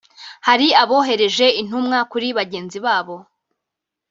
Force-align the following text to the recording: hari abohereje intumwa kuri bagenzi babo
hari 0.47 0.67
abohereje 0.83 1.45
intumwa 1.61 1.97
kuri 2.11 2.27
bagenzi 2.37 2.77
babo 2.85 3.15